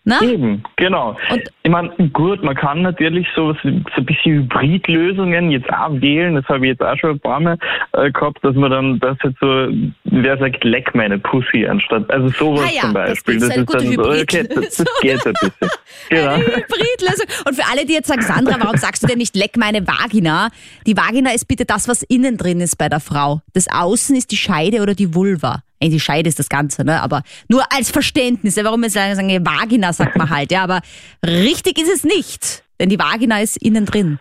[0.06, 0.16] Ne?
[0.22, 1.16] Eben, genau.
[1.32, 6.36] Und- ich meine, gut, man kann natürlich so, so ein bisschen Hybridlösungen jetzt auch wählen.
[6.36, 7.58] Das habe ich jetzt auch schon ein paar Mal
[7.94, 9.68] äh, gehabt, dass man dann, das jetzt so,
[10.04, 13.36] wer sagt, leck meine Pussy anstatt, also sowas Ah ja, zum das Beispiel.
[13.38, 15.70] ist eine gute dann so, okay, das, das geht ein bisschen.
[16.10, 16.36] Genau.
[16.36, 17.26] Hybridlösung.
[17.48, 20.50] Und für alle, die jetzt sagen, Sandra, warum sagst du denn nicht leck meine Vagina?
[20.86, 23.40] Die Vagina ist bitte das, was innen drin ist bei der Frau.
[23.54, 25.64] Das Außen ist die Scheide oder die Vulva.
[25.92, 27.02] Die Scheide ist das Ganze, ne?
[27.02, 30.82] Aber nur als Verständnis, warum wir sagen, Vagina sagt man halt, ja, aber
[31.26, 32.64] richtig ist es nicht.
[32.80, 34.20] Denn die Vagina ist innen drin.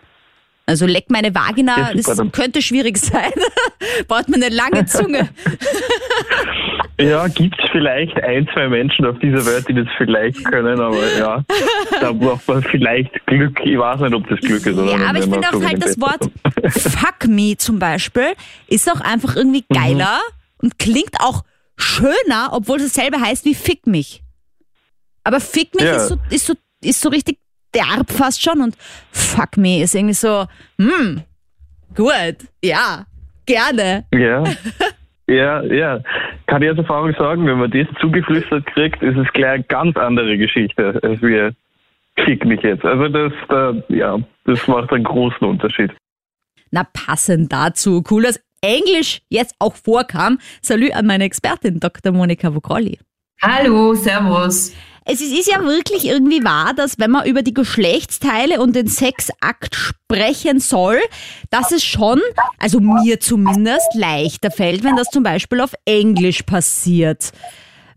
[0.65, 3.31] Also leck meine Vagina, das dann- könnte schwierig sein.
[4.07, 5.29] Braucht man eine lange Zunge.
[6.99, 10.99] Ja, gibt es vielleicht ein, zwei Menschen auf dieser Welt, die das vielleicht können, aber
[11.17, 11.43] ja,
[11.99, 13.59] da braucht man vielleicht Glück.
[13.63, 15.99] Ich weiß nicht, ob das Glück ist oder Ja, aber ich finde auch halt das
[15.99, 16.29] Wort.
[16.71, 18.33] Fuck me zum Beispiel
[18.67, 19.73] ist auch einfach irgendwie Mhm.
[19.75, 20.19] geiler
[20.59, 21.43] und klingt auch
[21.77, 24.21] schöner, obwohl es dasselbe heißt wie Fick mich.
[25.23, 25.95] Aber Fick mich Ja.
[25.95, 27.39] ist, so, ist, so, ist so richtig
[27.73, 28.75] derb fast schon und
[29.11, 30.45] Fuck me ist irgendwie so,
[30.79, 31.23] hm,
[31.95, 33.05] gut, ja,
[33.45, 34.05] gerne.
[34.13, 34.43] Ja.
[35.25, 36.01] Ja, ja.
[36.47, 39.95] Kann ich aus Erfahrung sagen, wenn man das zugeflüstert kriegt, ist es gleich eine ganz
[39.95, 41.53] andere Geschichte, als wir
[42.25, 42.83] fick mich jetzt.
[42.83, 45.91] Also das, da, ja, das macht einen großen Unterschied.
[46.71, 50.39] Na, passend dazu, cool, dass Englisch jetzt auch vorkam.
[50.61, 52.11] Salü an meine Expertin, Dr.
[52.13, 52.99] Monika Vogrolli.
[53.41, 54.71] Hallo, Servus.
[55.05, 58.87] Es ist, ist ja wirklich irgendwie wahr, dass wenn man über die Geschlechtsteile und den
[58.87, 60.99] Sexakt sprechen soll,
[61.49, 62.21] dass es schon,
[62.57, 67.31] also mir zumindest, leichter fällt, wenn das zum Beispiel auf Englisch passiert.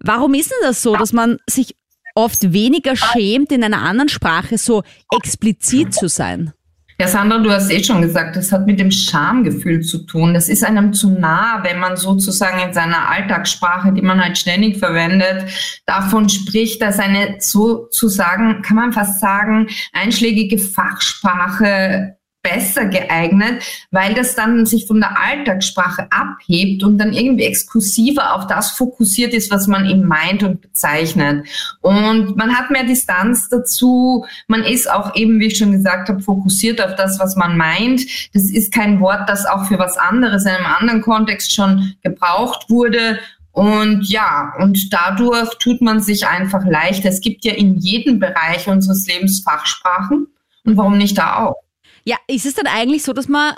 [0.01, 1.77] Warum ist denn das so, dass man sich
[2.17, 6.53] oft weniger schämt, in einer anderen Sprache so explizit zu sein?
[6.99, 10.33] Ja, Sandra, du hast eh schon gesagt, das hat mit dem Schamgefühl zu tun.
[10.33, 14.79] Das ist einem zu nah, wenn man sozusagen in seiner Alltagssprache, die man halt ständig
[14.79, 15.45] verwendet,
[15.85, 24.37] davon spricht, dass eine sozusagen, kann man fast sagen, einschlägige Fachsprache besser geeignet, weil das
[24.37, 29.67] dann sich von der Alltagssprache abhebt und dann irgendwie exklusiver auf das fokussiert ist, was
[29.67, 31.47] man eben meint und bezeichnet.
[31.81, 34.25] Und man hat mehr Distanz dazu.
[34.47, 38.03] Man ist auch eben, wie ich schon gesagt habe, fokussiert auf das, was man meint.
[38.33, 42.71] Das ist kein Wort, das auch für was anderes in einem anderen Kontext schon gebraucht
[42.71, 43.19] wurde.
[43.51, 47.09] Und ja, und dadurch tut man sich einfach leichter.
[47.09, 50.29] Es gibt ja in jedem Bereich unseres Lebens Fachsprachen.
[50.65, 51.66] Und warum nicht da auch?
[52.07, 53.57] Ja, ist es dann eigentlich so, dass man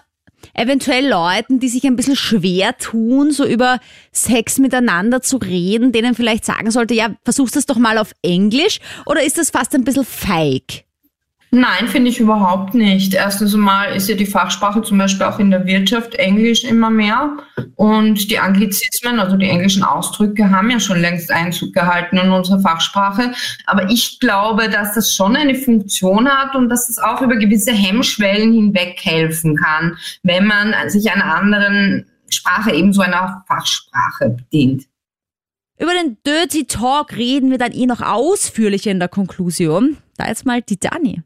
[0.55, 3.79] eventuell Leuten, die sich ein bisschen schwer tun, so über
[4.11, 8.81] Sex miteinander zu reden, denen vielleicht sagen sollte, ja, versuch's das doch mal auf Englisch
[9.05, 10.88] oder ist das fast ein bisschen feig?
[11.51, 13.15] Nein, finde ich überhaupt nicht.
[13.15, 17.39] Erstens mal ist ja die Fachsprache zum Beispiel auch in der Wirtschaft Englisch immer mehr.
[17.75, 22.61] Und die Anglizismen, also die englischen Ausdrücke, haben ja schon längst Einzug gehalten in unsere
[22.61, 23.33] Fachsprache.
[23.65, 27.73] Aber ich glaube, dass das schon eine Funktion hat und dass es auch über gewisse
[27.73, 34.85] Hemmschwellen hinweg helfen kann, wenn man sich einer anderen Sprache, ebenso einer Fachsprache bedient.
[35.79, 39.97] Über den Dirty Talk reden wir dann eh noch ausführlicher in der Konklusion.
[40.17, 41.23] Da jetzt mal die Dani.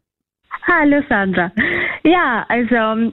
[0.66, 1.50] Hallo Sandra.
[2.04, 3.12] Ja, also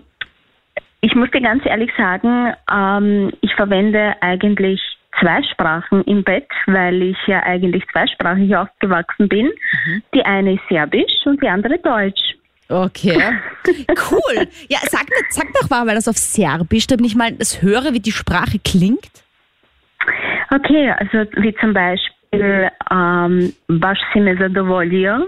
[1.01, 4.81] ich muss dir ganz ehrlich sagen, ähm, ich verwende eigentlich
[5.19, 9.49] zwei Sprachen im Bett, weil ich ja eigentlich zweisprachig aufgewachsen bin.
[10.13, 12.35] Die eine ist Serbisch und die andere Deutsch.
[12.69, 13.17] Okay.
[14.11, 14.47] Cool.
[14.67, 17.99] Ja, sag, sag doch mal, weil das auf Serbisch, damit ich mal das höre, wie
[17.99, 19.11] die Sprache klingt.
[20.51, 25.27] Okay, also wie zum Beispiel ähm, Baš si me zadovoljio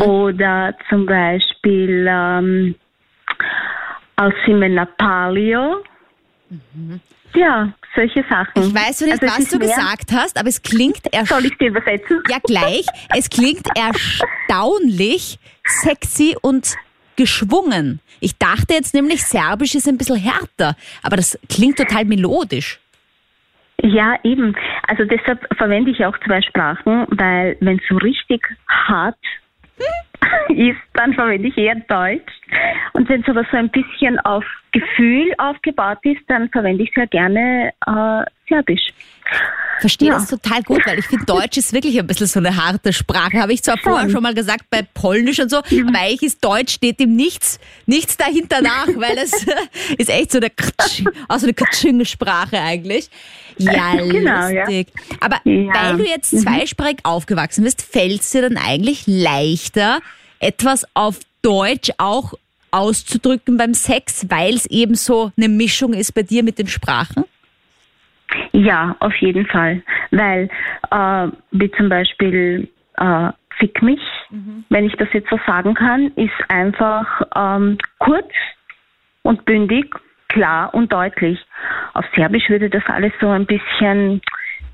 [0.00, 2.74] oder zum Beispiel ähm,
[4.16, 5.82] Al si me napalio.
[7.34, 8.62] Ja, solche Sachen.
[8.62, 12.22] Ich weiß nicht, Also was du gesagt hast, aber es klingt Soll ich dir übersetzen?
[12.28, 12.86] Ja, gleich.
[13.14, 16.74] Es klingt erstaunlich sexy und
[17.16, 18.00] geschwungen.
[18.20, 22.80] Ich dachte jetzt nämlich, Serbisch ist ein bisschen härter, aber das klingt total melodisch.
[23.82, 24.56] Ja, eben.
[24.88, 29.18] Also deshalb verwende ich auch zwei Sprachen, weil wenn es so richtig hart
[29.78, 29.84] Hmm.
[30.48, 32.32] ist, dann verwende ich eher Deutsch.
[32.92, 37.06] Und wenn es aber so ein bisschen auf Gefühl aufgebaut ist, dann verwende ich sehr
[37.06, 38.88] gerne äh, Serbisch.
[39.80, 40.14] Verstehe Ja.
[40.14, 43.40] das total gut, weil ich finde, Deutsch ist wirklich ein bisschen so eine harte Sprache.
[43.40, 46.74] Habe ich zwar vorher schon mal gesagt bei Polnisch und so, aber eigentlich ist Deutsch,
[46.74, 49.46] steht dem nichts, nichts dahinter nach, weil es
[49.98, 53.08] ist echt so eine, Ktsch, auch so eine Katsching-Sprache eigentlich.
[53.58, 54.60] Ja, Genau, ja.
[54.62, 54.88] lustig.
[55.20, 55.72] Aber Ja.
[55.74, 60.00] weil du jetzt zweisprachig aufgewachsen bist, fällt es dir dann eigentlich leichter,
[60.40, 62.34] etwas auf Deutsch auch
[62.70, 67.24] auszudrücken beim Sex, weil es eben so eine Mischung ist bei dir mit den Sprachen?
[68.52, 69.82] Ja, auf jeden Fall.
[70.10, 70.50] Weil,
[70.90, 74.00] äh, wie zum Beispiel äh, Fick mich,
[74.68, 78.30] wenn ich das jetzt so sagen kann, ist einfach ähm, kurz
[79.22, 79.92] und bündig,
[80.28, 81.40] klar und deutlich.
[81.94, 84.20] Auf Serbisch würde das alles so ein bisschen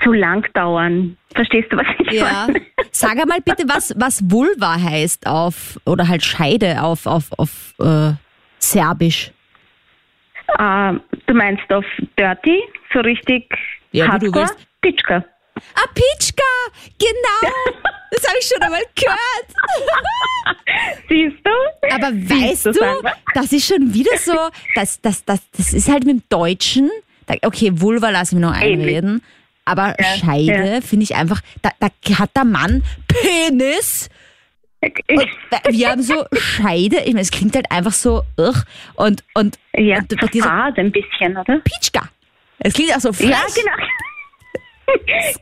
[0.03, 1.17] zu lang dauern.
[1.35, 2.47] Verstehst du, was ich Ja.
[2.47, 2.61] meine?
[2.91, 8.13] Sag einmal bitte, was, was Vulva heißt auf, oder halt Scheide auf, auf, auf äh,
[8.59, 9.31] Serbisch.
[10.59, 10.93] Äh,
[11.27, 11.85] du meinst auf
[12.19, 13.49] Dirty, so richtig
[13.93, 14.35] Ja, wie du Hardcore?
[14.49, 14.59] willst.
[14.83, 15.25] Pitschka.
[15.77, 16.43] Ah, Pitschka!
[16.99, 17.53] Genau!
[18.15, 19.49] Das habe ich schon einmal gehört.
[21.09, 21.51] Siehst du?
[21.95, 23.13] Aber weißt du, Sandra?
[23.35, 24.37] das ist schon wieder so,
[24.77, 26.91] das, das, das, das ist halt mit dem Deutschen,
[27.43, 29.03] okay, Vulva lassen wir noch Ähnlich.
[29.65, 34.09] Aber Ja, Scheide finde ich einfach, da, da hat der Mann Penis
[35.09, 38.65] und wir haben so Scheide, ich meine, es klingt halt einfach so, ugh,
[38.97, 41.61] und, und, Ja, und dieser fad ein bisschen, oder?
[41.61, 42.09] Pitschka.
[42.59, 43.31] Es klingt auch so frech.
[43.31, 43.41] Ja,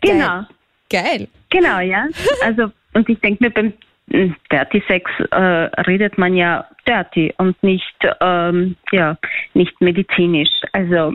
[0.01, 0.19] genau.
[0.19, 0.47] genau.
[0.91, 1.29] Geil.
[1.51, 2.07] Genau, ja.
[2.45, 3.73] Also, und ich denke mir, beim
[4.07, 9.17] mm, Dirty Sex äh, redet man ja dirty und nicht, ähm, ja,
[9.55, 10.51] nicht medizinisch.
[10.73, 11.15] Also,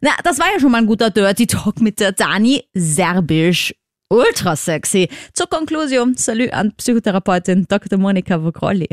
[0.00, 3.74] Na, das war ja schon mal ein guter Dirty Talk mit der Dani Serbisch.
[4.10, 5.08] Ultra sexy.
[5.32, 7.98] Zur Konklusion, Salü an Psychotherapeutin Dr.
[7.98, 8.88] Monika Vogrolli.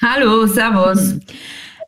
[0.00, 1.18] Hallo, Servus.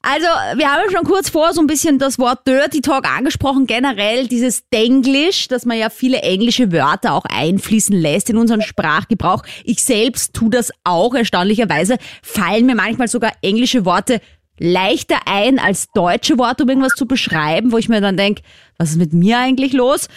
[0.03, 4.29] Also, wir haben schon kurz vor so ein bisschen das Wort Dirty Talk angesprochen, generell
[4.29, 9.43] dieses Denglisch, dass man ja viele englische Wörter auch einfließen lässt in unseren Sprachgebrauch.
[9.65, 14.21] Ich selbst tue das auch, erstaunlicherweise fallen mir manchmal sogar englische Worte
[14.59, 18.43] leichter ein als deutsche Worte, um irgendwas zu beschreiben, wo ich mir dann denke,
[18.77, 20.09] was ist mit mir eigentlich los?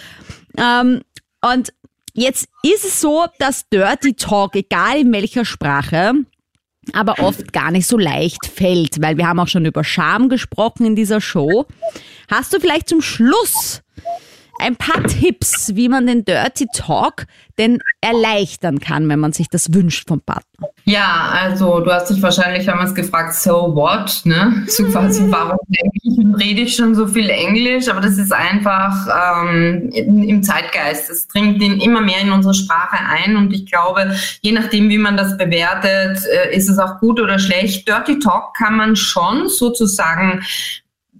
[0.58, 1.01] Ähm,
[1.41, 1.73] und
[2.13, 6.13] jetzt ist es so, dass Dirty Talk, egal in welcher Sprache,
[6.93, 10.86] aber oft gar nicht so leicht fällt, weil wir haben auch schon über Scham gesprochen
[10.86, 11.67] in dieser Show.
[12.30, 13.82] Hast du vielleicht zum Schluss
[14.62, 17.26] ein paar Tipps, wie man den Dirty Talk
[17.58, 20.69] denn erleichtern kann, wenn man sich das wünscht vom Partner?
[20.86, 24.63] Ja, also du hast dich wahrscheinlich damals gefragt, so what, ne?
[24.67, 25.60] So quasi, warum
[26.36, 27.88] rede ich schon so viel Englisch?
[27.89, 29.08] Aber das ist einfach
[29.41, 31.10] ähm, im Zeitgeist.
[31.10, 34.97] Es dringt in, immer mehr in unsere Sprache ein und ich glaube, je nachdem, wie
[34.97, 37.88] man das bewertet, äh, ist es auch gut oder schlecht.
[37.88, 40.43] Dirty Talk kann man schon sozusagen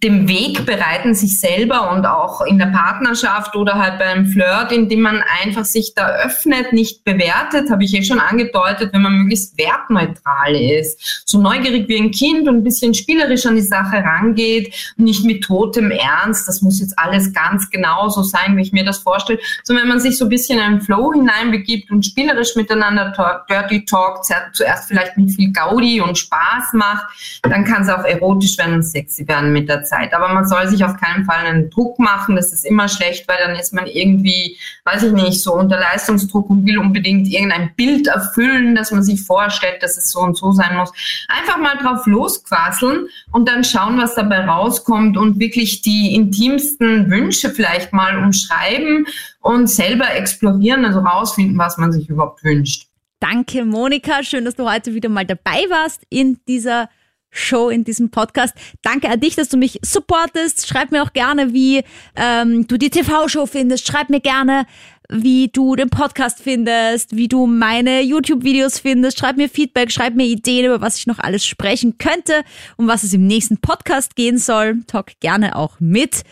[0.04, 5.02] dem Weg bereiten, sich selber und auch in der Partnerschaft oder halt beim Flirt, indem
[5.02, 9.60] man einfach sich da öffnet, nicht bewertet, habe ich eh schon angedeutet, wenn man möglichst
[9.60, 11.24] wertneutral ist.
[11.26, 15.44] So neugierig wie ein Kind und ein bisschen spielerisch an die Sache rangeht, nicht mit
[15.44, 19.40] totem Ernst, das muss jetzt alles ganz genau so sein, wie ich mir das vorstelle,
[19.64, 23.46] sondern wenn man sich so ein bisschen in einen Flow hineinbegibt und spielerisch miteinander talk,
[23.48, 27.06] Dirty Talk zuerst vielleicht mit viel Gaudi und Spaß macht,
[27.44, 30.14] dann kann es auch erotisch werden und sexy werden mit der Zeit.
[30.14, 32.36] Aber man soll sich auf keinen Fall einen Druck machen.
[32.36, 36.50] Das ist immer schlecht, weil dann ist man irgendwie, weiß ich nicht, so unter Leistungsdruck
[36.50, 40.52] und will unbedingt irgendein Bild erfüllen, dass man sich vorstellt, dass es so und so
[40.52, 40.92] sein muss.
[41.28, 47.50] Einfach mal drauf losquasseln und dann schauen, was dabei rauskommt und wirklich die intimsten Wünsche
[47.50, 49.06] vielleicht mal umschreiben
[49.42, 52.88] und selber explorieren, also rausfinden, was man sich überhaupt wünscht.
[53.20, 54.24] Danke, Monika.
[54.24, 56.90] Schön, dass du heute wieder mal dabei warst in dieser
[57.32, 58.54] Show, in diesem Podcast.
[58.82, 60.68] Danke an dich, dass du mich supportest.
[60.68, 61.84] Schreib mir auch gerne, wie
[62.16, 63.88] ähm, du die TV-Show findest.
[63.88, 64.66] Schreib mir gerne,
[65.10, 69.20] wie du den Podcast findest, wie du meine YouTube-Videos findest.
[69.20, 72.44] Schreib mir Feedback, schreib mir Ideen, über was ich noch alles sprechen könnte,
[72.78, 74.80] um was es im nächsten Podcast gehen soll.
[74.88, 76.24] Talk gerne auch mit.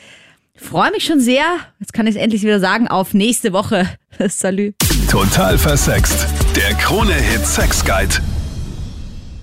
[0.56, 1.46] Freue mich schon sehr,
[1.80, 3.88] jetzt kann ich es endlich wieder sagen, auf nächste Woche.
[4.28, 4.74] Salü.
[5.10, 6.28] Total versext.
[6.56, 8.16] Der Krone-Hit Sex Guide.